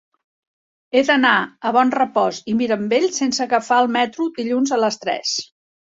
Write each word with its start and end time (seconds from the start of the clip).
He 0.99 1.03
d'anar 1.09 1.33
a 1.41 1.73
Bonrepòs 1.77 2.41
i 2.51 2.57
Mirambell 2.65 3.07
sense 3.21 3.47
agafar 3.49 3.81
el 3.87 3.95
metro 4.01 4.31
dilluns 4.41 4.79
a 4.79 4.85
les 4.87 5.03
tres. 5.07 5.41